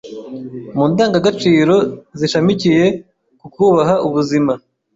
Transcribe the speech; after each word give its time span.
Mu 0.77 0.83
ndangagaciro 0.91 1.75
zishamikiye 2.19 2.85
ku 3.39 3.47
kubaha 3.53 3.95
ubuzima 4.07 4.53